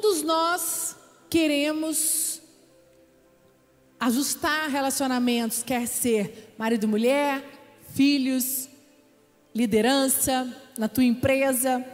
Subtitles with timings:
[0.00, 0.96] Todos nós
[1.28, 2.40] queremos
[3.98, 7.44] ajustar relacionamentos, quer ser marido e mulher,
[7.92, 8.66] filhos,
[9.54, 11.84] liderança, na tua empresa.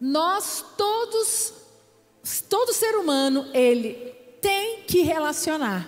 [0.00, 1.52] Nós todos,
[2.48, 3.92] todo ser humano, ele
[4.40, 5.86] tem que relacionar.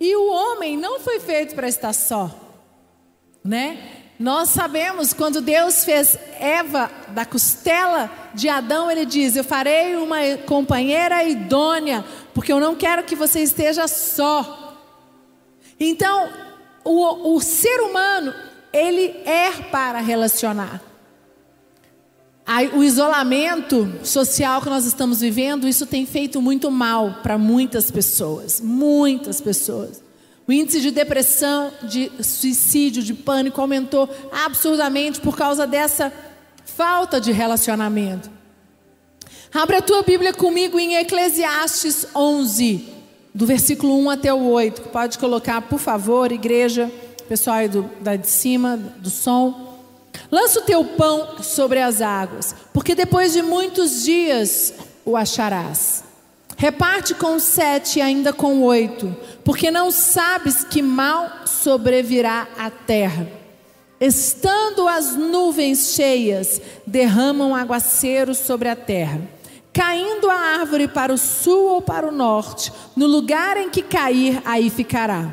[0.00, 2.34] E o homem não foi feito para estar só,
[3.44, 4.07] né?
[4.18, 10.18] Nós sabemos quando Deus fez Eva da costela de Adão, ele diz: Eu farei uma
[10.44, 12.04] companheira idônea,
[12.34, 14.76] porque eu não quero que você esteja só.
[15.78, 16.28] Então,
[16.84, 18.34] o, o ser humano,
[18.72, 20.82] ele é para relacionar.
[22.74, 28.60] O isolamento social que nós estamos vivendo, isso tem feito muito mal para muitas pessoas,
[28.60, 30.07] muitas pessoas.
[30.48, 36.10] O índice de depressão, de suicídio, de pânico aumentou absurdamente por causa dessa
[36.64, 38.30] falta de relacionamento.
[39.52, 42.88] Abre a tua Bíblia comigo em Eclesiastes 11,
[43.34, 44.82] do versículo 1 até o 8.
[44.88, 46.90] Pode colocar, por favor, igreja,
[47.28, 49.76] pessoal aí do, da de cima, do som.
[50.30, 54.72] Lança o teu pão sobre as águas, porque depois de muitos dias
[55.04, 56.07] o acharás.
[56.60, 63.30] Reparte com sete e ainda com oito, porque não sabes que mal sobrevirá à terra.
[64.00, 69.22] Estando as nuvens cheias, derramam aguaceiros sobre a terra.
[69.72, 74.42] Caindo a árvore para o sul ou para o norte, no lugar em que cair,
[74.44, 75.32] aí ficará.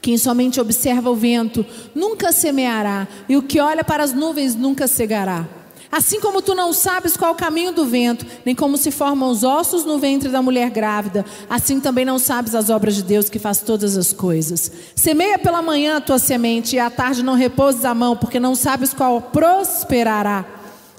[0.00, 4.88] Quem somente observa o vento nunca semeará, e o que olha para as nuvens nunca
[4.88, 5.46] cegará.
[5.92, 9.42] Assim como tu não sabes qual o caminho do vento, nem como se formam os
[9.42, 13.40] ossos no ventre da mulher grávida, assim também não sabes as obras de Deus que
[13.40, 14.70] faz todas as coisas.
[14.94, 18.54] Semeia pela manhã a tua semente, e à tarde não repouses a mão, porque não
[18.54, 20.44] sabes qual prosperará.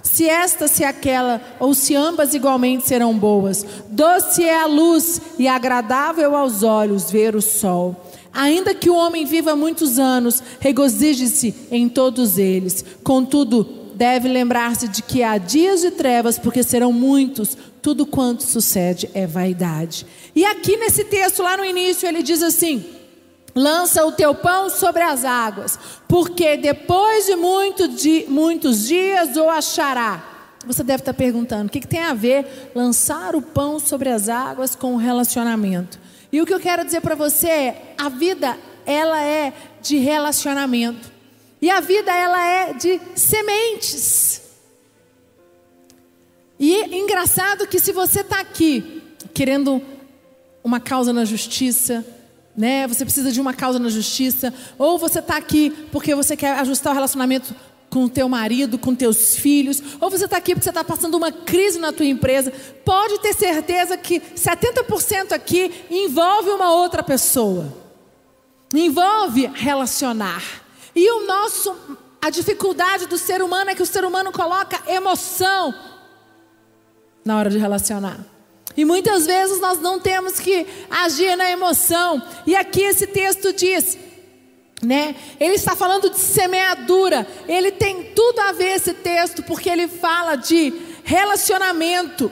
[0.03, 3.65] Se esta, se aquela, ou se ambas igualmente serão boas.
[3.87, 7.95] Doce é a luz e agradável aos olhos ver o sol.
[8.33, 12.83] Ainda que o homem viva muitos anos, regozije-se em todos eles.
[13.03, 19.07] Contudo, deve lembrar-se de que há dias de trevas, porque serão muitos, tudo quanto sucede
[19.13, 20.07] é vaidade.
[20.35, 22.83] E aqui nesse texto, lá no início, ele diz assim:
[23.53, 29.47] lança o teu pão sobre as águas, porque depois de, muito de muitos dias o
[29.47, 30.23] achará.
[30.65, 34.27] Você deve estar perguntando: o que, que tem a ver lançar o pão sobre as
[34.27, 35.99] águas com o relacionamento?
[36.31, 41.10] E o que eu quero dizer para você é: a vida, ela é de relacionamento.
[41.61, 44.41] E a vida ela é de sementes.
[46.59, 49.81] E é engraçado que se você está aqui querendo
[50.63, 52.05] uma causa na justiça,
[52.55, 52.87] né?
[52.87, 56.91] Você precisa de uma causa na justiça, ou você está aqui porque você quer ajustar
[56.91, 57.55] o relacionamento
[57.89, 61.15] com o teu marido, com teus filhos, ou você está aqui porque você está passando
[61.15, 62.51] uma crise na tua empresa,
[62.85, 67.71] pode ter certeza que 70% aqui envolve uma outra pessoa.
[68.73, 70.41] Envolve relacionar.
[70.95, 71.75] E o nosso,
[72.21, 75.73] a dificuldade do ser humano é que o ser humano coloca emoção
[77.23, 78.19] na hora de relacionar.
[78.75, 82.21] E muitas vezes nós não temos que agir na emoção.
[82.45, 83.97] E aqui esse texto diz,
[84.81, 85.15] né?
[85.39, 87.27] Ele está falando de semeadura.
[87.47, 90.73] Ele tem tudo a ver esse texto porque ele fala de
[91.03, 92.31] relacionamento.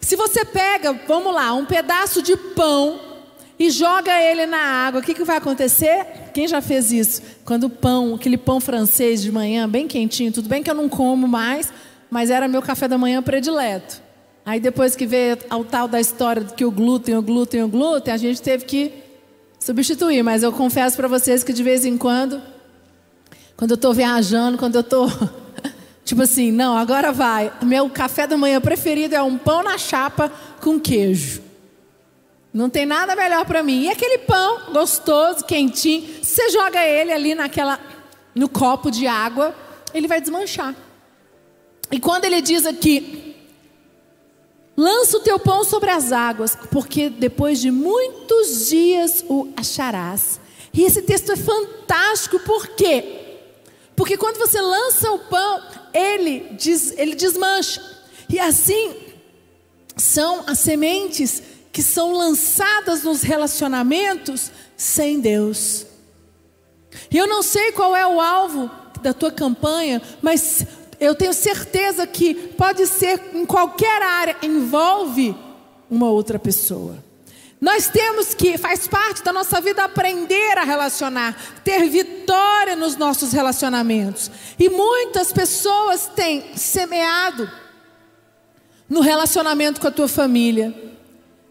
[0.00, 3.09] Se você pega, vamos lá, um pedaço de pão
[3.60, 6.06] e joga ele na água, o que, que vai acontecer?
[6.32, 7.20] Quem já fez isso?
[7.44, 10.88] Quando o pão, aquele pão francês de manhã, bem quentinho, tudo bem que eu não
[10.88, 11.70] como mais,
[12.10, 14.00] mas era meu café da manhã predileto.
[14.46, 18.14] Aí depois que veio ao tal da história que o glúten, o glúten, o glúten,
[18.14, 18.94] a gente teve que
[19.58, 20.22] substituir.
[20.22, 22.40] Mas eu confesso para vocês que de vez em quando,
[23.58, 25.06] quando eu estou viajando, quando eu estou
[26.02, 27.52] tipo assim, não, agora vai.
[27.62, 30.32] Meu café da manhã preferido é um pão na chapa
[30.62, 31.49] com queijo.
[32.52, 33.84] Não tem nada melhor para mim.
[33.84, 37.78] E aquele pão gostoso, quentinho, você joga ele ali naquela
[38.34, 39.54] no copo de água,
[39.92, 40.74] ele vai desmanchar.
[41.90, 43.36] E quando ele diz aqui,
[44.76, 50.40] lança o teu pão sobre as águas, porque depois de muitos dias o acharás.
[50.72, 53.38] E esse texto é fantástico, por quê?
[53.96, 55.62] Porque quando você lança o pão,
[55.92, 57.82] ele, diz, ele desmancha.
[58.28, 58.94] E assim
[59.96, 65.86] são as sementes que são lançadas nos relacionamentos sem Deus.
[67.10, 68.70] E eu não sei qual é o alvo
[69.02, 70.66] da tua campanha, mas
[70.98, 75.34] eu tenho certeza que pode ser em qualquer área, envolve
[75.90, 76.96] uma outra pessoa.
[77.60, 83.32] Nós temos que, faz parte da nossa vida, aprender a relacionar, ter vitória nos nossos
[83.32, 84.30] relacionamentos.
[84.58, 87.50] E muitas pessoas têm semeado
[88.88, 90.74] no relacionamento com a tua família.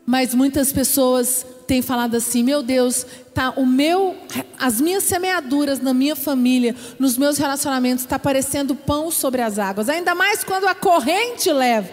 [0.09, 4.17] Mas muitas pessoas têm falado assim: "Meu Deus, tá o meu
[4.57, 9.87] as minhas semeaduras na minha família, nos meus relacionamentos está parecendo pão sobre as águas,
[9.87, 11.87] ainda mais quando a corrente leva.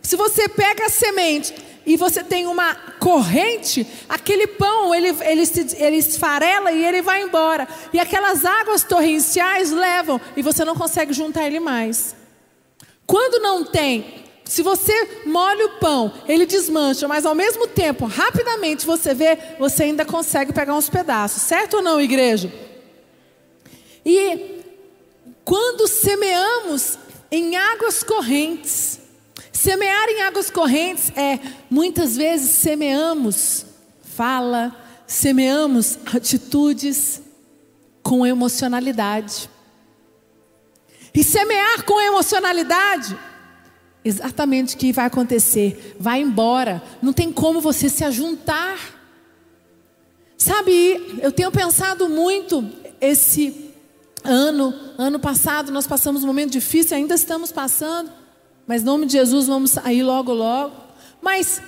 [0.00, 1.52] Se você pega a semente
[1.84, 7.20] e você tem uma corrente, aquele pão ele, ele, se, ele esfarela e ele vai
[7.20, 7.66] embora.
[7.92, 12.14] E aquelas águas torrenciais levam e você não consegue juntar ele mais.
[13.04, 18.84] Quando não tem, se você molha o pão, ele desmancha, mas ao mesmo tempo, rapidamente
[18.84, 22.52] você vê, você ainda consegue pegar uns pedaços, certo ou não, igreja?
[24.04, 24.60] E
[25.44, 26.98] quando semeamos
[27.30, 29.00] em águas correntes,
[29.60, 31.38] Semear em águas correntes é,
[31.68, 33.66] muitas vezes, semeamos
[34.02, 34.74] fala,
[35.06, 37.20] semeamos atitudes
[38.02, 39.50] com emocionalidade.
[41.12, 43.18] E semear com emocionalidade,
[44.04, 45.96] exatamente o que vai acontecer?
[45.98, 48.78] Vai embora, não tem como você se ajuntar.
[50.36, 52.66] Sabe, eu tenho pensado muito
[53.00, 53.70] esse
[54.24, 58.10] ano, ano passado, nós passamos um momento difícil, ainda estamos passando.
[58.66, 60.74] Mas em nome de Jesus vamos sair logo, logo.
[61.20, 61.60] Mas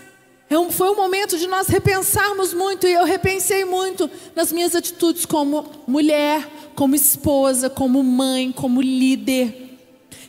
[0.48, 5.24] é foi um momento de nós repensarmos muito, e eu repensei muito nas minhas atitudes
[5.24, 9.61] como mulher, como esposa, como mãe, como líder.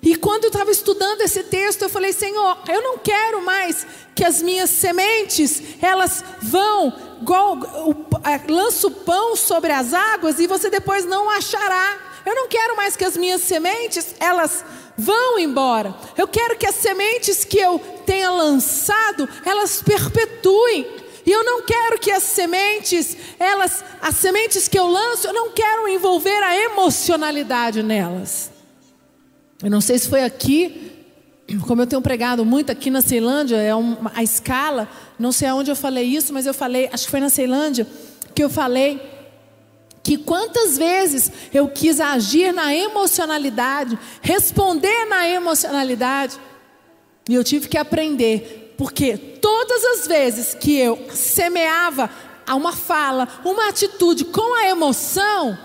[0.03, 4.25] E quando eu estava estudando esse texto, eu falei, Senhor, eu não quero mais que
[4.25, 7.57] as minhas sementes, elas vão, igual,
[8.49, 11.97] lanço pão sobre as águas e você depois não achará.
[12.25, 14.65] Eu não quero mais que as minhas sementes, elas
[14.97, 15.95] vão embora.
[16.17, 20.85] Eu quero que as sementes que eu tenha lançado, elas perpetuem.
[21.25, 25.51] E eu não quero que as sementes, elas, as sementes que eu lanço, eu não
[25.51, 28.52] quero envolver a emocionalidade nelas.
[29.63, 30.91] Eu não sei se foi aqui,
[31.65, 35.71] como eu tenho pregado muito aqui na Ceilândia, é uma, a escala, não sei aonde
[35.71, 37.87] eu falei isso, mas eu falei, acho que foi na Ceilândia,
[38.35, 39.01] que eu falei
[40.03, 46.37] que quantas vezes eu quis agir na emocionalidade, responder na emocionalidade,
[47.29, 52.09] e eu tive que aprender, porque todas as vezes que eu semeava
[52.49, 55.57] uma fala, uma atitude com a emoção,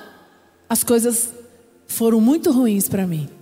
[0.69, 1.31] as coisas
[1.89, 3.38] foram muito ruins para mim.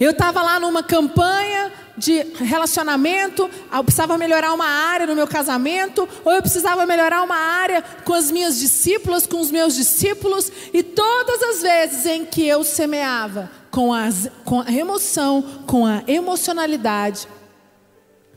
[0.00, 6.08] Eu estava lá numa campanha de relacionamento, eu precisava melhorar uma área no meu casamento,
[6.24, 10.82] ou eu precisava melhorar uma área com as minhas discípulas, com os meus discípulos, e
[10.84, 17.26] todas as vezes em que eu semeava com, as, com a emoção, com a emocionalidade,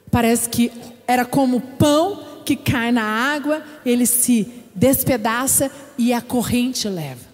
[0.09, 0.71] parece que
[1.07, 7.30] era como pão que cai na água, ele se despedaça e a corrente leva.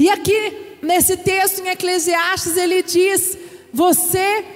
[0.00, 3.36] E aqui, nesse texto em Eclesiastes, ele diz:
[3.70, 4.46] Você,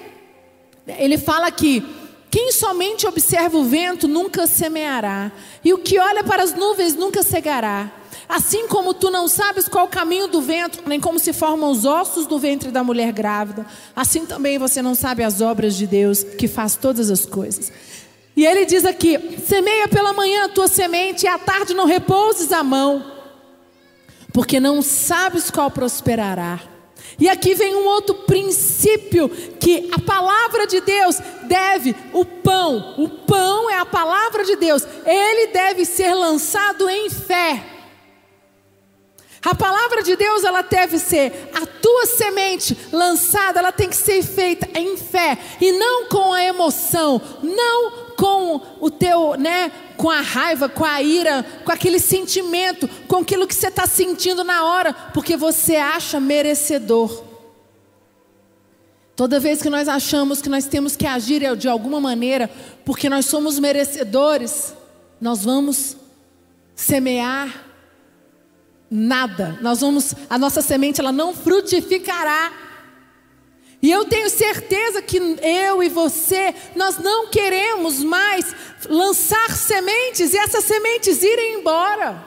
[0.87, 1.85] ele fala aqui,
[2.31, 5.31] quem somente observa o vento nunca semeará,
[5.63, 7.93] e o que olha para as nuvens nunca cegará.
[8.27, 11.85] Assim como tu não sabes qual o caminho do vento, nem como se formam os
[11.85, 16.25] ossos do ventre da mulher grávida, assim também você não sabe as obras de Deus
[16.25, 17.71] que faz todas as coisas.
[18.35, 22.51] E ele diz aqui: semeia pela manhã a tua semente, e à tarde não repouses
[22.51, 23.13] a mão
[24.35, 26.61] porque não sabes qual prosperará.
[27.21, 33.09] E aqui vem um outro princípio que a palavra de Deus deve, o pão, o
[33.09, 37.65] pão é a palavra de Deus, ele deve ser lançado em fé.
[39.41, 44.21] A palavra de Deus, ela deve ser a tua semente lançada, ela tem que ser
[44.25, 50.21] feita em fé e não com a emoção, não com o teu, né, com a
[50.21, 54.93] raiva, com a ira, com aquele sentimento, com aquilo que você está sentindo na hora,
[54.93, 57.25] porque você acha merecedor.
[59.17, 62.51] Toda vez que nós achamos que nós temos que agir de alguma maneira,
[62.85, 64.75] porque nós somos merecedores,
[65.21, 65.97] nós vamos
[66.75, 67.65] semear
[68.91, 69.59] nada.
[69.61, 72.53] Nós vamos, a nossa semente ela não frutificará.
[73.85, 78.47] E eu tenho certeza que eu e você, nós não queremos mais
[78.89, 82.25] lançar sementes e essas sementes irem embora.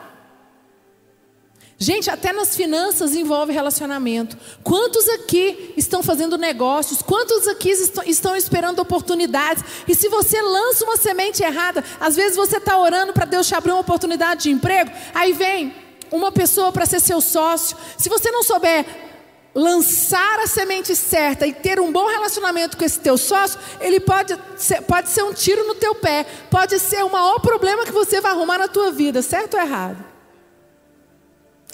[1.76, 4.38] Gente, até nas finanças envolve relacionamento.
[4.62, 7.02] Quantos aqui estão fazendo negócios?
[7.02, 7.70] Quantos aqui
[8.06, 9.64] estão esperando oportunidades?
[9.88, 13.56] E se você lança uma semente errada, às vezes você está orando para Deus te
[13.56, 15.74] abrir uma oportunidade de emprego, aí vem
[16.12, 17.76] uma pessoa para ser seu sócio.
[17.96, 19.07] Se você não souber
[19.54, 24.38] lançar a semente certa e ter um bom relacionamento com esse teu sócio, ele pode
[24.56, 28.20] ser, pode ser um tiro no teu pé, pode ser o maior problema que você
[28.20, 30.04] vai arrumar na tua vida, certo ou errado?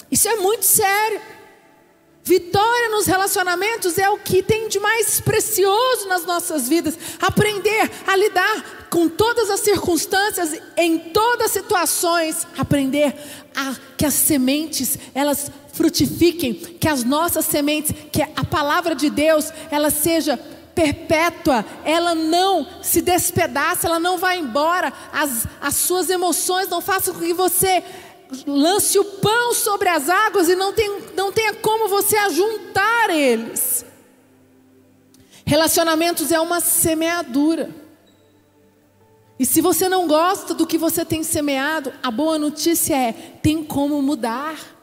[0.09, 1.21] Isso é muito sério.
[2.23, 6.97] Vitória nos relacionamentos é o que tem de mais precioso nas nossas vidas.
[7.21, 12.47] Aprender a lidar com todas as circunstâncias, em todas as situações.
[12.57, 13.13] Aprender
[13.55, 19.51] a que as sementes elas frutifiquem, que as nossas sementes, que a palavra de Deus
[19.69, 20.39] ela seja
[20.73, 27.13] perpétua, ela não se despedaça, ela não vai embora, as, as suas emoções não façam
[27.13, 27.83] com que você
[28.47, 33.85] lance o pão sobre as águas e não, tem, não tenha como você ajuntar eles.
[35.45, 37.69] Relacionamentos é uma semeadura.
[39.37, 43.63] E se você não gosta do que você tem semeado, a boa notícia é: tem
[43.63, 44.74] como mudar.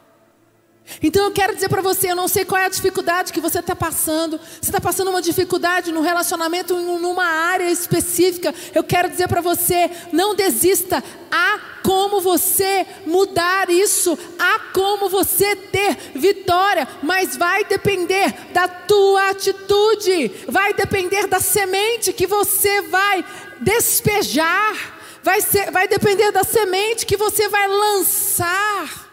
[1.03, 3.61] Então eu quero dizer para você, eu não sei qual é a dificuldade que você
[3.61, 4.39] está passando.
[4.39, 8.55] Você está passando uma dificuldade no relacionamento em numa área específica.
[8.75, 11.03] Eu quero dizer para você, não desista.
[11.31, 14.19] Há como você mudar isso.
[14.39, 16.87] Há como você ter vitória.
[17.03, 20.31] Mas vai depender da tua atitude.
[20.49, 23.25] Vai depender da semente que você vai
[23.61, 25.01] despejar.
[25.23, 29.11] Vai, ser, vai depender da semente que você vai lançar.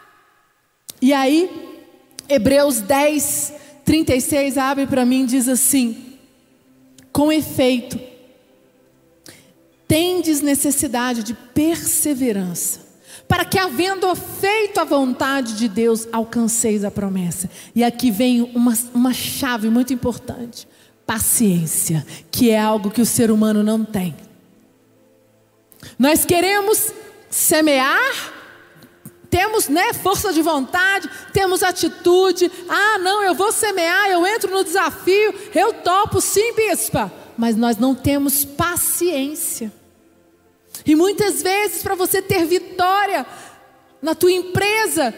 [1.02, 1.69] E aí,
[2.30, 6.16] Hebreus 10, 36 abre para mim diz assim:
[7.12, 8.00] Com efeito,
[9.88, 12.82] tendes necessidade de perseverança,
[13.28, 17.50] para que, havendo feito a vontade de Deus, alcanceis a promessa.
[17.76, 20.68] E aqui vem uma, uma chave muito importante:
[21.08, 24.16] paciência, que é algo que o ser humano não tem.
[25.98, 26.94] Nós queremos
[27.30, 28.39] semear
[29.30, 32.52] temos né, força de vontade, temos atitude.
[32.68, 37.12] Ah, não, eu vou semear, eu entro no desafio, eu topo sim, bispa.
[37.38, 39.72] Mas nós não temos paciência.
[40.86, 43.26] E muitas vezes, para você ter vitória
[44.02, 45.14] na tua empresa,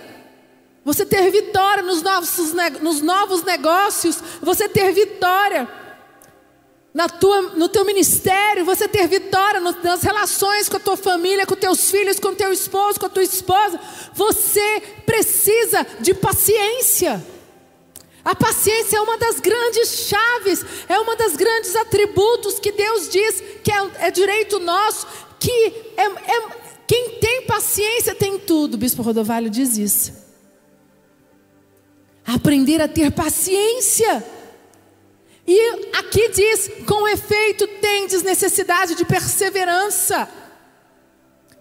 [0.83, 5.67] você ter vitória nos novos, nos novos negócios, você ter vitória
[6.93, 11.55] na tua, no teu ministério, você ter vitória nas relações com a tua família, com
[11.55, 13.79] teus filhos, com teu esposo, com a tua esposa,
[14.13, 17.25] você precisa de paciência.
[18.23, 23.41] A paciência é uma das grandes chaves, é uma das grandes atributos que Deus diz
[23.63, 25.07] que é, é direito nosso,
[25.39, 26.49] que é, é,
[26.85, 28.75] quem tem paciência tem tudo.
[28.75, 30.13] O Bispo Rodovalho diz isso.
[32.25, 34.23] Aprender a ter paciência.
[35.47, 40.27] E aqui diz: com efeito, tendes necessidade de perseverança.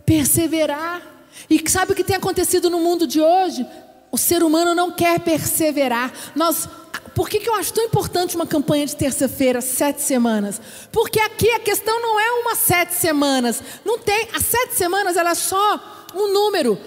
[0.04, 1.02] Perseverar.
[1.48, 3.66] E sabe o que tem acontecido no mundo de hoje?
[4.10, 6.12] O ser humano não quer perseverar.
[6.34, 6.68] Nós,
[7.14, 10.60] por que, que eu acho tão importante uma campanha de terça-feira, sete semanas?
[10.92, 13.62] Porque aqui a questão não é uma sete semanas.
[13.84, 14.28] Não tem.
[14.34, 16.78] As sete semanas ela é só um número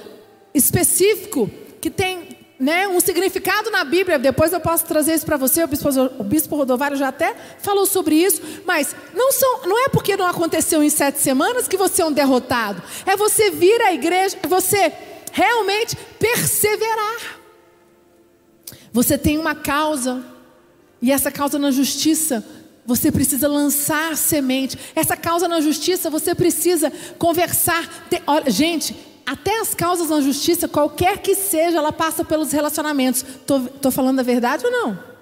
[0.54, 1.50] específico
[1.82, 4.20] que tem né, um significado na Bíblia.
[4.20, 5.64] Depois eu posso trazer isso para você.
[5.64, 8.42] O bispo, o bispo Rodovário já até falou sobre isso.
[8.66, 12.12] Mas não, são, não é porque não aconteceu em sete semanas que você é um
[12.12, 12.82] derrotado.
[13.06, 14.94] É você vir à igreja, é você
[15.32, 17.40] realmente perseverar.
[18.92, 20.24] Você tem uma causa,
[21.02, 22.46] e essa causa na justiça,
[22.86, 24.78] você precisa lançar semente.
[24.96, 27.90] Essa causa na justiça, você precisa conversar.
[28.28, 33.24] Olha, gente, até as causas na justiça, qualquer que seja, ela passa pelos relacionamentos.
[33.24, 35.14] Estou falando a verdade ou não?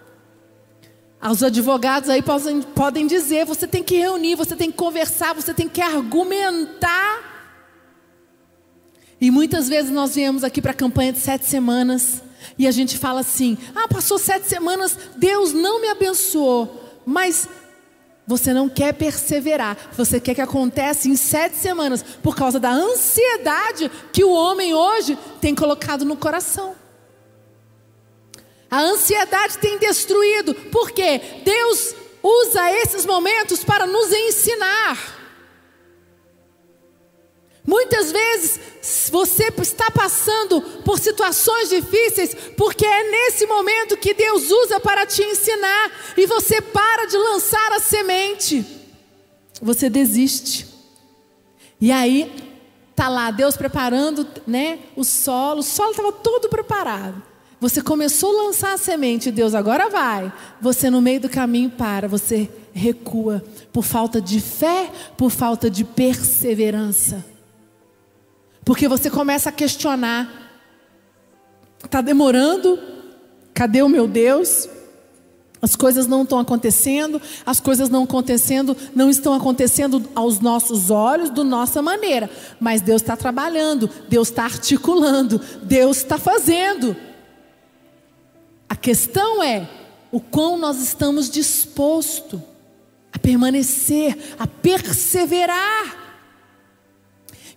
[1.30, 5.54] Os advogados aí podem, podem dizer: você tem que reunir, você tem que conversar, você
[5.54, 7.30] tem que argumentar.
[9.20, 12.24] E muitas vezes nós viemos aqui para a campanha de sete semanas
[12.58, 17.48] e a gente fala assim: ah, passou sete semanas, Deus não me abençoou, mas
[18.32, 23.92] você não quer perseverar, você quer que aconteça em sete semanas, por causa da ansiedade
[24.14, 26.74] que o homem hoje tem colocado no coração.
[28.70, 35.21] A ansiedade tem destruído, porque Deus usa esses momentos para nos ensinar.
[37.66, 38.60] Muitas vezes
[39.12, 45.22] você está passando por situações difíceis, porque é nesse momento que Deus usa para te
[45.22, 48.66] ensinar, e você para de lançar a semente,
[49.62, 50.68] você desiste.
[51.80, 52.32] E aí
[52.96, 57.22] tá lá Deus preparando, né, o solo, o solo estava todo preparado.
[57.60, 60.34] Você começou a lançar a semente, Deus agora vai.
[60.60, 65.84] Você no meio do caminho para, você recua por falta de fé, por falta de
[65.84, 67.31] perseverança.
[68.64, 70.30] Porque você começa a questionar:
[71.84, 72.80] está demorando?
[73.54, 74.70] Cadê o meu Deus?
[75.62, 81.30] As coisas não estão acontecendo, as coisas não acontecendo, não estão acontecendo aos nossos olhos,
[81.30, 82.30] da nossa maneira.
[82.60, 86.96] Mas Deus está trabalhando, Deus está articulando, Deus está fazendo.
[88.82, 89.70] questão é
[90.12, 92.42] o quão nós estamos dispostos
[93.14, 96.01] a permanecer, a perseverar.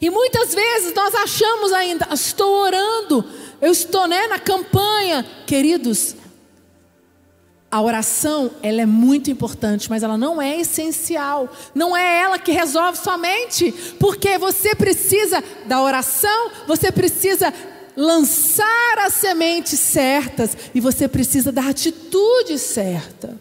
[0.04, 3.24] E muitas vezes nós achamos ainda, estou orando,
[3.58, 5.24] eu estou né, na campanha.
[5.46, 6.14] Queridos,
[7.70, 11.48] a oração, ela é muito importante, mas ela não é essencial.
[11.74, 17.50] Não é ela que resolve somente, porque você precisa da oração, você precisa
[17.96, 23.40] lançar as sementes certas e você precisa da atitude certa.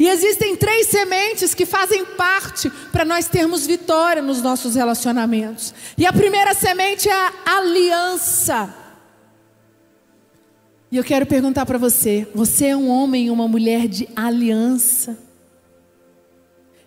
[0.00, 5.74] E existem três sementes que fazem parte para nós termos vitória nos nossos relacionamentos.
[5.98, 8.74] E a primeira semente é a aliança.
[10.90, 15.18] E eu quero perguntar para você: você é um homem e uma mulher de aliança?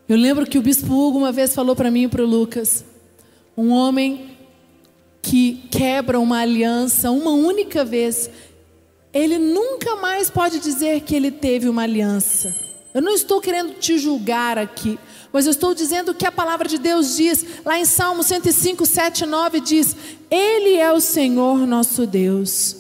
[0.10, 2.84] Eu lembro que o bispo Hugo uma vez falou para mim e para o Lucas:
[3.56, 4.36] um homem
[5.22, 8.28] que quebra uma aliança uma única vez,
[9.14, 12.73] ele nunca mais pode dizer que ele teve uma aliança.
[12.94, 15.00] Eu não estou querendo te julgar aqui,
[15.32, 19.26] mas eu estou dizendo que a palavra de Deus diz, lá em Salmo 105, 7
[19.26, 19.96] 9, diz:
[20.30, 22.76] Ele é o Senhor nosso Deus,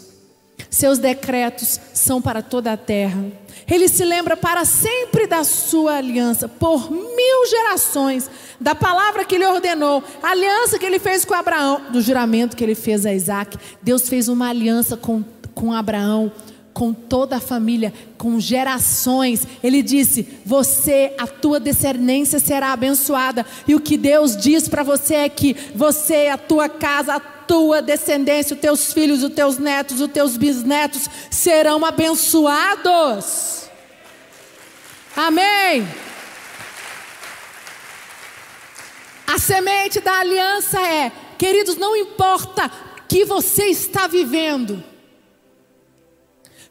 [0.70, 3.26] seus decretos são para toda a terra.
[3.70, 8.30] Ele se lembra para sempre da sua aliança, por mil gerações,
[8.60, 12.64] da palavra que ele ordenou, a aliança que ele fez com Abraão, do juramento que
[12.64, 13.58] ele fez a Isaac.
[13.82, 15.24] Deus fez uma aliança com,
[15.56, 16.32] com Abraão,
[16.74, 19.48] com toda a família, com gerações.
[19.64, 23.46] Ele disse: Você, a tua descendência será abençoada.
[23.68, 27.82] E o que Deus diz para você é que você, a tua casa, a tua
[27.82, 33.64] descendência, os teus filhos, os teus netos, os teus bisnetos serão abençoados.
[35.16, 35.88] Amém.
[39.28, 42.70] A semente da aliança é, queridos, não importa
[43.08, 44.93] que você está vivendo.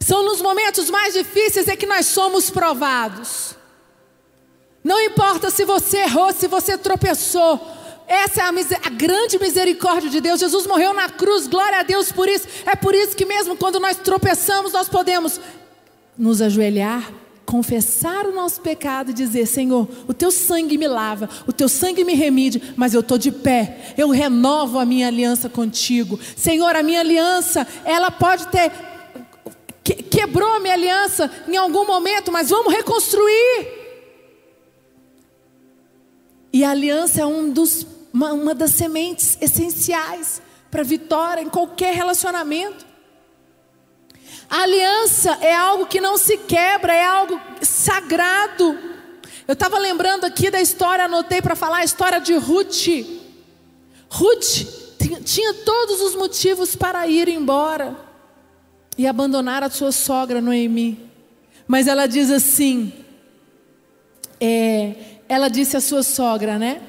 [0.03, 3.55] São nos momentos mais difíceis é que nós somos provados.
[4.83, 7.61] Não importa se você errou, se você tropeçou.
[8.09, 8.49] Essa é a,
[8.87, 10.41] a, grande misericórdia de Deus.
[10.41, 12.47] Jesus morreu na cruz, glória a Deus por isso.
[12.67, 15.41] É por isso que, mesmo quando nós tropeçamos, nós podemos
[16.19, 17.11] nos ajoelhar,
[17.47, 22.03] confessar o nosso pecado e dizer: Senhor, o teu sangue me lava, o teu sangue
[22.03, 26.19] me remide, mas eu estou de pé, eu renovo a minha aliança contigo.
[26.37, 28.92] Senhor, a minha aliança, ela pode ter
[30.23, 33.83] quebrou a minha aliança em algum momento, mas vamos reconstruir.
[36.53, 41.95] E a aliança é um dos, uma, uma das sementes essenciais para vitória em qualquer
[41.95, 42.87] relacionamento.
[44.49, 48.79] A aliança é algo que não se quebra, é algo sagrado.
[49.49, 52.87] Eu estava lembrando aqui da história, anotei para falar a história de Ruth.
[54.09, 54.67] Ruth
[55.25, 58.12] tinha todos os motivos para ir embora
[58.97, 61.11] e abandonar a sua sogra Noemi.
[61.67, 62.93] Mas ela diz assim:
[64.41, 64.95] é,
[65.29, 66.83] ela disse à sua sogra, né?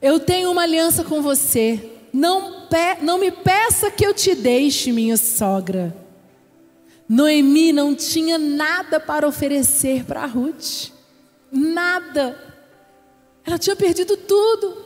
[0.00, 1.92] Eu tenho uma aliança com você.
[2.12, 5.96] Não, pe, não me peça que eu te deixe, minha sogra.
[7.08, 10.90] Noemi não tinha nada para oferecer para Ruth.
[11.50, 12.36] Nada.
[13.44, 14.84] Ela tinha perdido tudo.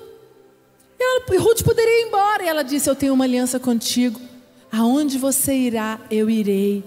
[0.99, 2.45] Ela, Ruth poderia ir embora.
[2.45, 4.21] E ela disse: Eu tenho uma aliança contigo.
[4.73, 6.85] Aonde você irá, eu irei.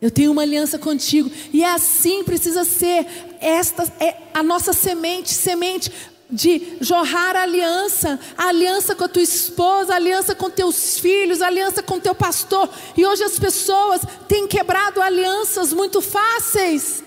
[0.00, 1.30] Eu tenho uma aliança contigo.
[1.52, 3.06] E é assim precisa ser.
[3.40, 5.90] Esta é a nossa semente, semente
[6.28, 11.40] de jorrar a aliança, a aliança com a tua esposa, a aliança com teus filhos,
[11.40, 12.68] a aliança com teu pastor.
[12.96, 17.02] E hoje as pessoas têm quebrado alianças muito fáceis.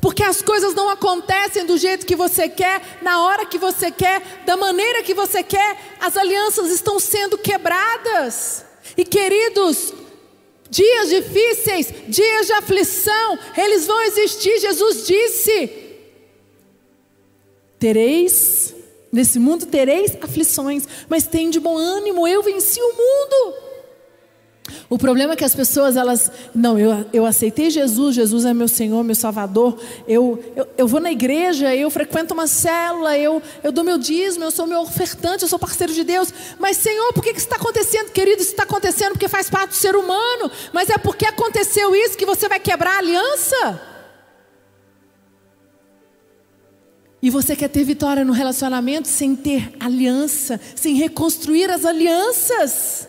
[0.00, 4.42] Porque as coisas não acontecem do jeito que você quer, na hora que você quer,
[4.44, 8.67] da maneira que você quer, as alianças estão sendo quebradas.
[8.96, 9.92] E queridos,
[10.70, 14.58] dias difíceis, dias de aflição, eles vão existir.
[14.60, 15.70] Jesus disse:
[17.78, 18.74] Tereis,
[19.12, 23.68] nesse mundo tereis aflições, mas tem de bom ânimo, eu venci o mundo.
[24.90, 28.68] O problema é que as pessoas, elas, não, eu, eu aceitei Jesus, Jesus é meu
[28.68, 33.72] Senhor, meu Salvador, eu, eu, eu vou na igreja, eu frequento uma célula, eu, eu
[33.72, 37.22] dou meu dízimo, eu sou meu ofertante, eu sou parceiro de Deus, mas Senhor, por
[37.22, 38.40] que, que isso está acontecendo, querido?
[38.40, 38.62] Isso está
[39.88, 43.82] ser humano, mas é porque aconteceu isso que você vai quebrar a aliança?
[47.20, 53.08] E você quer ter vitória no relacionamento sem ter aliança, sem reconstruir as alianças.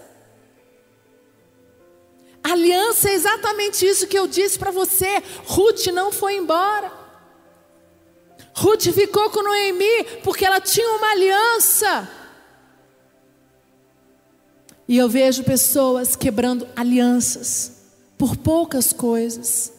[2.41, 5.21] Aliança é exatamente isso que eu disse para você.
[5.45, 6.91] Ruth não foi embora.
[8.55, 12.09] Ruth ficou com Noemi porque ela tinha uma aliança.
[14.89, 17.73] E eu vejo pessoas quebrando alianças
[18.17, 19.71] por poucas coisas,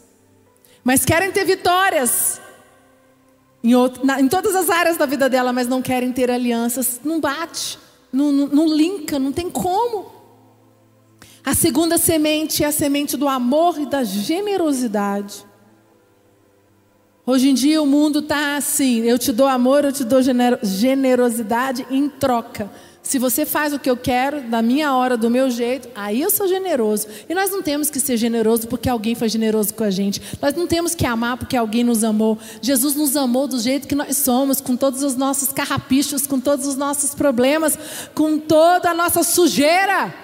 [0.85, 2.41] mas querem ter vitórias
[3.61, 7.01] em, outro, na, em todas as áreas da vida dela, mas não querem ter alianças.
[7.03, 7.77] Não bate,
[8.13, 10.13] não, não, não linka, não tem como.
[11.45, 15.45] A segunda semente é a semente do amor e da generosidade.
[17.27, 20.21] Hoje em dia o mundo está assim: eu te dou amor, eu te dou
[20.63, 22.71] generosidade em troca.
[23.03, 26.31] Se você faz o que eu quero, da minha hora, do meu jeito, aí eu
[26.31, 27.07] sou generoso.
[27.29, 30.21] E nós não temos que ser generoso porque alguém foi generoso com a gente.
[30.41, 32.39] Nós não temos que amar porque alguém nos amou.
[32.61, 36.67] Jesus nos amou do jeito que nós somos, com todos os nossos carrapichos, com todos
[36.67, 37.79] os nossos problemas,
[38.15, 40.15] com toda a nossa sujeira.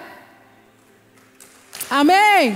[1.89, 2.55] Amém?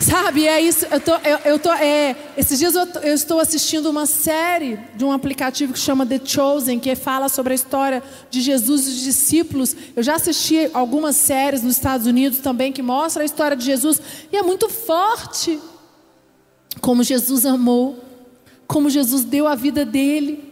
[0.00, 0.86] Sabe, é isso.
[0.86, 5.04] Eu tô, eu, eu tô, é, esses dias eu, eu, estou assistindo uma série de
[5.04, 9.00] um aplicativo que chama The Chosen, que fala sobre a história de Jesus e os
[9.02, 9.76] discípulos.
[9.94, 14.00] Eu já assisti algumas séries nos Estados Unidos também que mostram a história de Jesus
[14.32, 15.60] e é muito forte
[16.80, 18.02] como Jesus amou,
[18.66, 20.49] como Jesus deu a vida dele.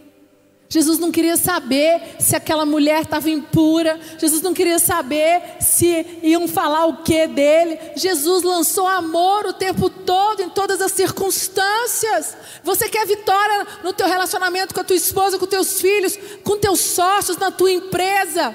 [0.70, 3.98] Jesus não queria saber se aquela mulher estava impura.
[4.18, 7.78] Jesus não queria saber se iam falar o que dele.
[7.96, 12.36] Jesus lançou amor o tempo todo, em todas as circunstâncias.
[12.62, 16.80] Você quer vitória no teu relacionamento com a tua esposa, com teus filhos, com teus
[16.80, 18.54] sócios, na tua empresa.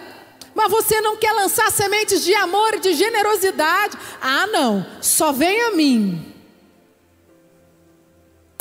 [0.54, 3.98] Mas você não quer lançar sementes de amor e de generosidade.
[4.22, 4.86] Ah, não.
[5.02, 6.33] Só vem a mim.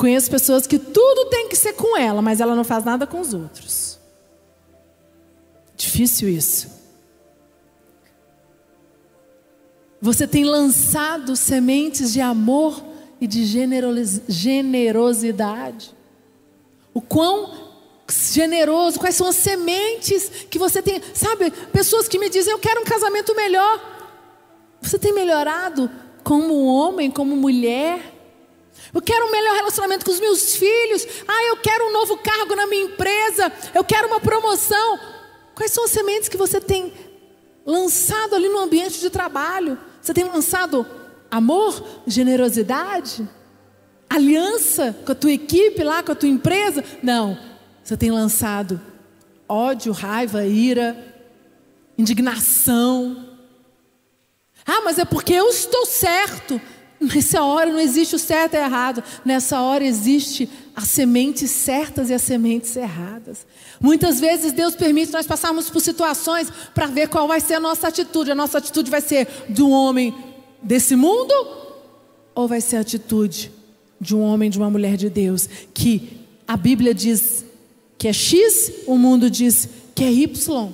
[0.03, 3.21] Conheço pessoas que tudo tem que ser com ela, mas ela não faz nada com
[3.21, 3.97] os outros.
[5.77, 6.67] Difícil isso.
[10.01, 12.83] Você tem lançado sementes de amor
[13.21, 13.45] e de
[14.27, 15.95] generosidade.
[16.93, 17.71] O quão
[18.29, 21.01] generoso, quais são as sementes que você tem.
[21.13, 23.79] Sabe, pessoas que me dizem, eu quero um casamento melhor.
[24.81, 25.89] Você tem melhorado
[26.25, 28.12] como homem, como mulher?
[28.93, 31.07] Eu quero um melhor relacionamento com os meus filhos.
[31.27, 33.51] Ah, eu quero um novo cargo na minha empresa.
[33.73, 34.99] Eu quero uma promoção.
[35.55, 36.93] Quais são as sementes que você tem
[37.65, 39.79] lançado ali no ambiente de trabalho?
[40.01, 40.85] Você tem lançado
[41.31, 43.27] amor, generosidade,
[44.07, 46.83] aliança com a tua equipe lá, com a tua empresa?
[47.01, 47.37] Não.
[47.83, 48.79] Você tem lançado
[49.49, 50.95] ódio, raiva, ira,
[51.97, 53.29] indignação.
[54.65, 56.61] Ah, mas é porque eu estou certo.
[57.03, 59.03] Nessa hora não existe o certo e o errado.
[59.25, 63.45] Nessa hora existe as sementes certas e as sementes erradas.
[63.79, 67.89] Muitas vezes Deus permite nós passarmos por situações para ver qual vai ser a nossa
[67.89, 68.31] atitude.
[68.31, 69.27] A nossa atitude vai ser
[69.59, 70.15] um homem
[70.61, 71.33] desse mundo
[72.33, 73.51] ou vai ser a atitude
[73.99, 77.45] de um homem, de uma mulher de Deus, que a Bíblia diz
[77.97, 80.73] que é X, o mundo diz que é Y.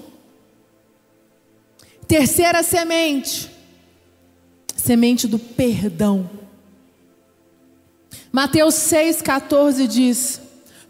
[2.08, 3.59] Terceira semente
[4.80, 6.30] semente do perdão.
[8.32, 10.42] Mateus 6,14 diz: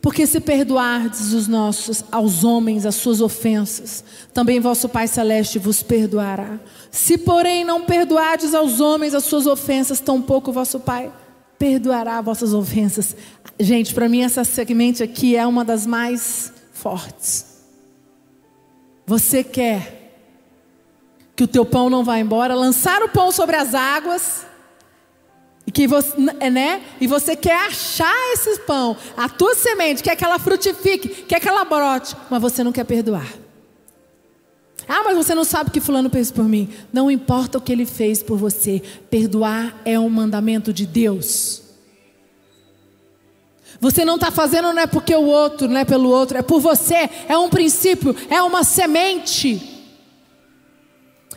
[0.01, 5.83] Porque se perdoardes os nossos, aos homens as suas ofensas, também vosso Pai Celeste vos
[5.83, 6.59] perdoará.
[6.91, 11.11] Se, porém, não perdoardes aos homens as suas ofensas, tampouco vosso Pai
[11.57, 13.15] perdoará vossas ofensas.
[13.59, 17.45] Gente, para mim, essa semente aqui é uma das mais fortes.
[19.05, 19.98] Você quer
[21.39, 24.45] que o teu pão não vá embora, lançar o pão sobre as águas,
[25.65, 26.81] e que você, né?
[26.99, 31.47] E você quer achar esse pão, a tua semente, quer que ela frutifique, quer que
[31.47, 33.25] ela brote, mas você não quer perdoar.
[34.85, 36.73] Ah, mas você não sabe o que fulano fez por mim.
[36.91, 41.61] Não importa o que ele fez por você, perdoar é um mandamento de Deus.
[43.79, 46.59] Você não está fazendo não é porque o outro, não é pelo outro, é por
[46.59, 49.78] você, é um princípio, é uma semente.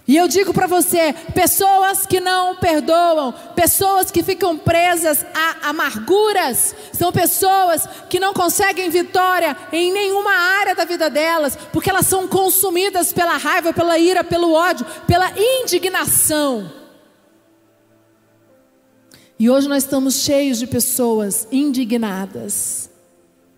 [0.06, 6.74] E eu digo para você: pessoas que não perdoam, pessoas que ficam presas a amarguras,
[6.92, 12.26] são pessoas que não conseguem vitória em nenhuma área da vida delas, porque elas são
[12.26, 16.70] consumidas pela raiva, pela ira, pelo ódio, pela indignação.
[19.38, 22.90] E hoje nós estamos cheios de pessoas indignadas.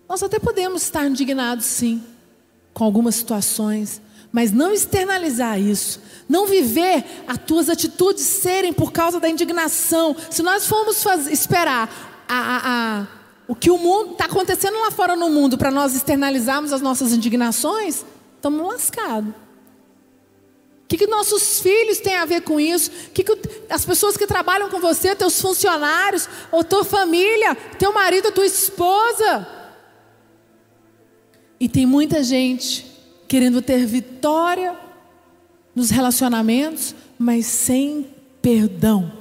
[0.07, 2.03] Nós até podemos estar indignados, sim,
[2.73, 4.01] com algumas situações,
[4.35, 10.13] mas não externalizar isso, não viver as tuas atitudes serem por causa da indignação.
[10.29, 12.57] Se nós formos fazer, esperar a, a,
[12.99, 13.07] a,
[13.47, 17.13] o que o mundo está acontecendo lá fora no mundo para nós externalizarmos as nossas
[17.13, 18.03] indignações,
[18.35, 19.29] estamos lascados.
[19.29, 22.91] O que, que nossos filhos têm a ver com isso?
[23.07, 27.93] O que, que as pessoas que trabalham com você, teus funcionários, ou tua família, teu
[27.93, 29.47] marido, tua esposa?
[31.57, 32.94] E tem muita gente
[33.27, 34.75] querendo ter vitória
[35.75, 38.07] nos relacionamentos, mas sem
[38.41, 39.11] perdão.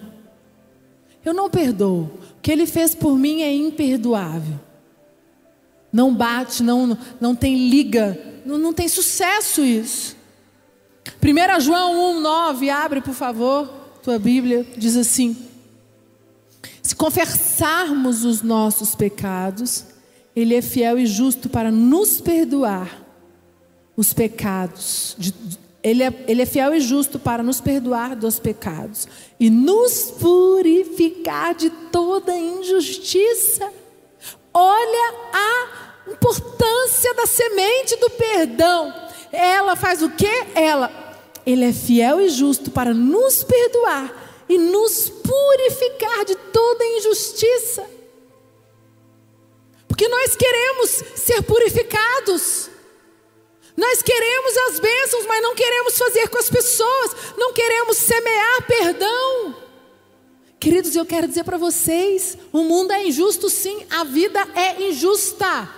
[1.25, 2.03] Eu não perdoo.
[2.39, 4.61] O que ele fez por mim é imperdoável.
[5.93, 10.17] Não bate, não, não tem liga, não, não tem sucesso isso.
[11.23, 13.67] 1 João 1, 9, abre por favor,
[14.03, 15.37] tua Bíblia, diz assim:
[16.83, 19.87] Se confessarmos os nossos pecados,
[20.35, 23.04] Ele é fiel e justo para nos perdoar
[23.97, 25.17] os pecados.
[25.83, 29.07] Ele, é, ele é fiel e justo para nos perdoar dos pecados
[29.39, 33.71] e nos purificar de toda injustiça.
[34.53, 38.95] Olha a importância da semente do perdão.
[39.31, 40.31] Ela faz o que?
[40.55, 40.91] Ela,
[41.45, 47.85] ele é fiel e justo para nos perdoar e nos purificar de toda injustiça.
[49.87, 52.71] Porque nós queremos ser purificados.
[53.77, 59.57] Nós queremos as bênçãos, mas não queremos fazer com as pessoas, não queremos semear perdão.
[60.61, 65.69] Queridos, eu quero dizer para vocês: o mundo é injusto, sim, a vida é injusta.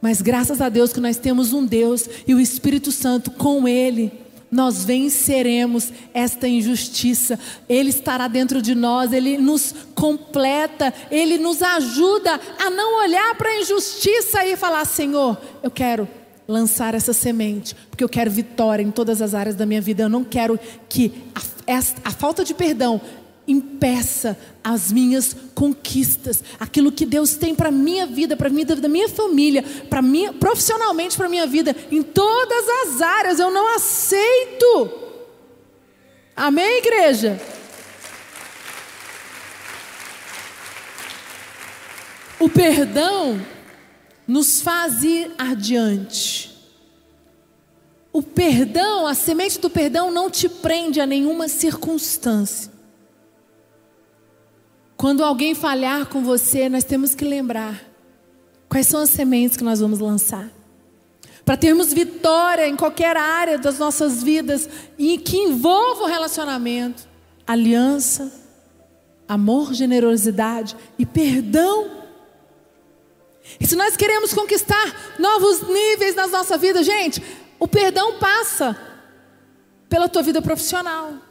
[0.00, 4.12] Mas graças a Deus que nós temos um Deus e o Espírito Santo com Ele
[4.50, 7.38] nós venceremos esta injustiça.
[7.68, 13.48] Ele estará dentro de nós, ele nos completa, ele nos ajuda a não olhar para
[13.48, 16.08] a injustiça e falar: Senhor, eu quero
[16.46, 20.04] lançar essa semente, porque eu quero vitória em todas as áreas da minha vida.
[20.04, 20.58] Eu não quero
[20.88, 23.00] que a, a falta de perdão
[23.48, 28.88] impeça as minhas conquistas, aquilo que Deus tem para minha vida, para a vida da
[28.88, 34.92] minha família, para mim, profissionalmente para minha vida, em todas as áreas, eu não aceito.
[36.36, 37.40] Amém, igreja?
[42.38, 43.44] O perdão
[44.26, 46.56] nos faz ir adiante.
[48.12, 52.77] O perdão, a semente do perdão não te prende a nenhuma circunstância.
[54.98, 57.80] Quando alguém falhar com você, nós temos que lembrar
[58.68, 60.50] quais são as sementes que nós vamos lançar.
[61.44, 67.06] Para termos vitória em qualquer área das nossas vidas e que envolva o relacionamento,
[67.46, 68.32] aliança,
[69.28, 71.92] amor, generosidade e perdão.
[73.60, 77.22] E se nós queremos conquistar novos níveis na nossa vida, gente,
[77.56, 78.76] o perdão passa
[79.88, 81.27] pela tua vida profissional.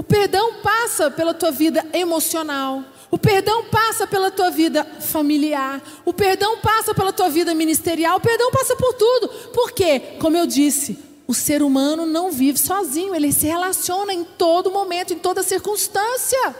[0.00, 2.82] O perdão passa pela tua vida emocional.
[3.10, 5.82] O perdão passa pela tua vida familiar.
[6.06, 8.16] O perdão passa pela tua vida ministerial.
[8.16, 9.28] O perdão passa por tudo.
[9.52, 13.14] Porque, como eu disse, o ser humano não vive sozinho.
[13.14, 16.56] Ele se relaciona em todo momento, em toda circunstância.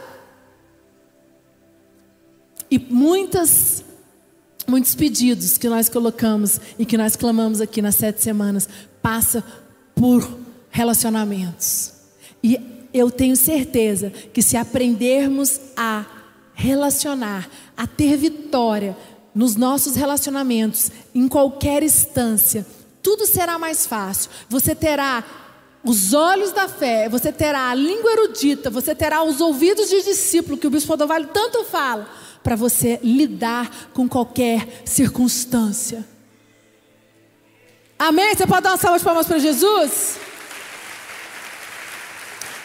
[2.69, 3.83] E muitas,
[4.67, 8.69] muitos pedidos que nós colocamos e que nós clamamos aqui nas sete semanas
[9.01, 9.43] passa
[9.95, 10.29] por
[10.69, 11.93] relacionamentos.
[12.43, 16.05] E eu tenho certeza que se aprendermos a
[16.53, 18.95] relacionar, a ter vitória
[19.33, 22.65] nos nossos relacionamentos, em qualquer instância,
[23.01, 24.29] tudo será mais fácil.
[24.49, 25.23] Você terá
[25.83, 30.57] os olhos da fé, você terá a língua erudita, você terá os ouvidos de discípulo,
[30.57, 32.07] que o bispo Odovalho tanto fala,
[32.43, 36.05] para você lidar com qualquer circunstância.
[37.97, 38.35] Amém?
[38.35, 40.17] Você pode dar uma salva de palmas para Jesus?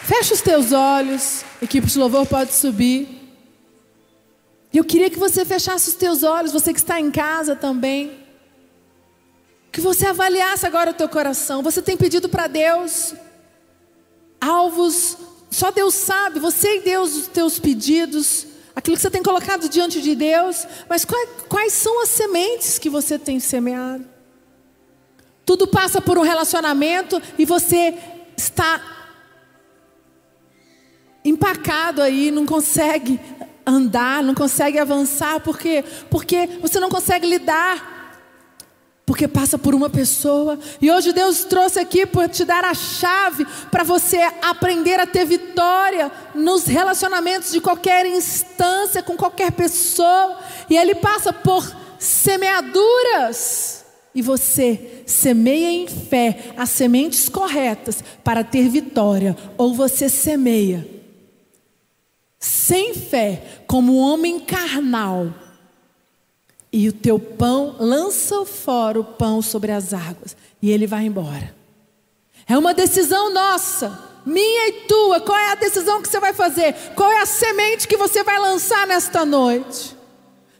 [0.07, 3.09] Fecha os teus olhos, equipe de louvor pode subir.
[4.73, 8.17] Eu queria que você fechasse os teus olhos, você que está em casa também.
[9.69, 11.61] Que você avaliasse agora o teu coração.
[11.61, 13.15] Você tem pedido para Deus
[14.39, 15.17] alvos,
[15.51, 20.01] só Deus sabe, você e Deus os teus pedidos, aquilo que você tem colocado diante
[20.01, 24.05] de Deus, mas quais, quais são as sementes que você tem semeado?
[25.45, 27.93] Tudo passa por um relacionamento e você
[28.37, 28.96] está
[31.29, 33.19] empacado aí, não consegue
[33.65, 35.83] andar, não consegue avançar, por quê?
[36.09, 37.95] Porque você não consegue lidar.
[39.05, 43.47] Porque passa por uma pessoa, e hoje Deus trouxe aqui para te dar a chave
[43.71, 50.37] para você aprender a ter vitória nos relacionamentos de qualquer instância, com qualquer pessoa,
[50.69, 51.65] e Ele passa por
[51.97, 60.96] semeaduras, e você semeia em fé as sementes corretas para ter vitória, ou você semeia
[62.39, 65.33] sem fé, como homem carnal,
[66.71, 71.55] e o teu pão lança fora o pão sobre as águas, e ele vai embora.
[72.47, 75.19] É uma decisão nossa, minha e tua.
[75.21, 76.73] Qual é a decisão que você vai fazer?
[76.95, 79.95] Qual é a semente que você vai lançar nesta noite?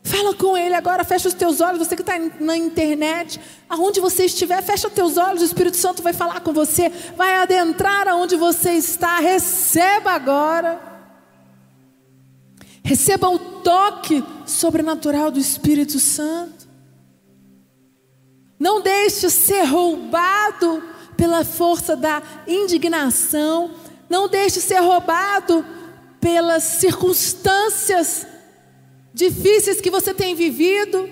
[0.04, 4.24] Fala com Ele agora, fecha os teus olhos, você que está na internet, aonde você
[4.24, 8.38] estiver, fecha os teus olhos, o Espírito Santo vai falar com você, vai adentrar aonde
[8.38, 10.97] você está, receba agora.
[12.88, 16.70] Receba o toque sobrenatural do Espírito Santo.
[18.58, 20.82] Não deixe ser roubado
[21.18, 23.76] pela força da indignação,
[24.10, 25.66] não deixe ser roubado
[26.22, 28.26] pelas circunstâncias
[29.14, 31.10] difíceis que você tem vivido.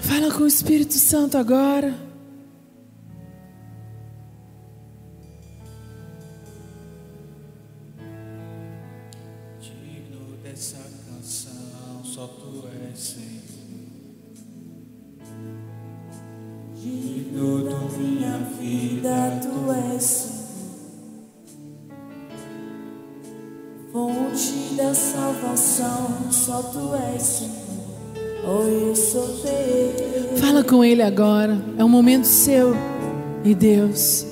[0.00, 2.13] Fala com o Espírito Santo agora.
[10.54, 13.42] Dessa canção, só tu és Senhor.
[16.80, 20.44] Digno da minha vida, tu és Senhor.
[23.92, 27.54] Fonte da salvação, só tu és Senhor.
[28.46, 30.36] Oh, eu sou teu.
[30.36, 31.60] Fala com Ele agora.
[31.76, 32.76] É um momento seu
[33.42, 34.24] e Deus.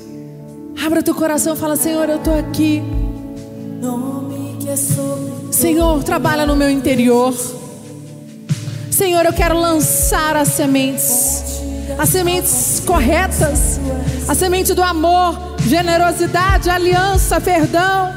[0.86, 2.80] Abra teu coração e fala: Senhor, eu estou aqui.
[3.80, 5.21] Nome que é sobre
[5.52, 7.34] Senhor, trabalha no meu interior.
[8.90, 11.60] Senhor, eu quero lançar as sementes,
[11.98, 13.78] as sementes corretas,
[14.26, 18.14] a semente do amor, generosidade, aliança, perdão.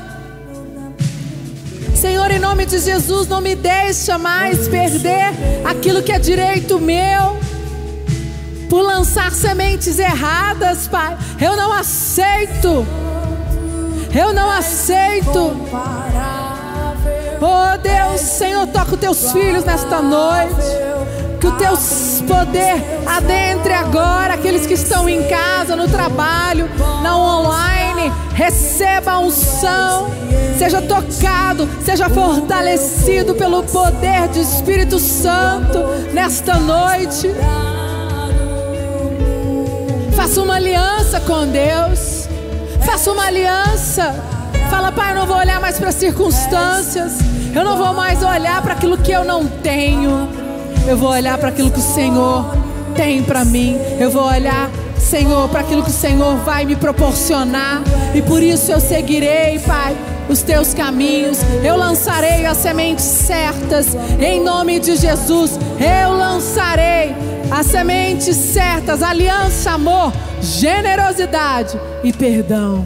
[1.93, 5.33] Senhor, em nome de Jesus, não me deixa mais perder
[5.65, 7.37] aquilo que é direito meu,
[8.69, 11.17] por lançar sementes erradas, Pai.
[11.41, 12.85] Eu não aceito,
[14.13, 15.53] eu não aceito.
[17.47, 20.55] Oh Deus, Senhor, toca os teus filhos nesta noite.
[21.39, 21.77] Que o teu
[22.27, 26.67] poder adentre agora aqueles que estão em casa, no trabalho,
[27.03, 28.11] na online.
[28.33, 30.09] Receba a unção.
[30.57, 35.77] Seja tocado, seja fortalecido pelo poder do Espírito Santo
[36.13, 37.29] nesta noite.
[40.15, 42.27] Faça uma aliança com Deus.
[42.83, 44.34] Faça uma aliança.
[44.69, 47.13] Fala, Pai, eu não vou olhar mais para as circunstâncias.
[47.53, 50.27] Eu não vou mais olhar para aquilo que eu não tenho.
[50.87, 52.45] Eu vou olhar para aquilo que o Senhor
[52.95, 53.77] tem para mim.
[53.99, 57.81] Eu vou olhar, Senhor, para aquilo que o Senhor vai me proporcionar.
[58.13, 59.95] E por isso eu seguirei, Pai,
[60.27, 61.39] os teus caminhos.
[61.63, 63.95] Eu lançarei as sementes certas.
[64.19, 67.15] Em nome de Jesus, eu lançarei
[67.51, 72.85] as sementes certas: aliança, amor, generosidade e perdão.